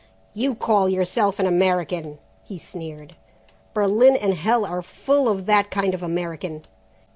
"You 0.33 0.55
call 0.55 0.89
yourself 0.89 1.37
an 1.37 1.45
American!" 1.45 2.17
he 2.43 2.57
sneered; 2.57 3.13
"Berlin 3.75 4.15
and 4.15 4.33
hell 4.33 4.65
are 4.65 4.81
full 4.81 5.29
of 5.29 5.45
that 5.45 5.69
kind 5.69 5.93
of 5.93 6.01
American. 6.01 6.65